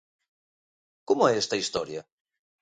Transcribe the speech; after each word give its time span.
Como 1.07 1.23
é 1.31 1.33
esta 1.43 1.59
historia? 1.61 2.01